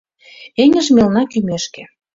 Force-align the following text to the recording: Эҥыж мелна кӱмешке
Эҥыж 0.63 0.87
мелна 0.95 1.23
кӱмешке 1.31 1.83